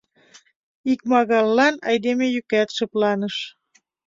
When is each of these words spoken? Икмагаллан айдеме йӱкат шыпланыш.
Икмагаллан 0.91 1.75
айдеме 1.89 2.25
йӱкат 2.35 2.69
шыпланыш. 2.75 3.35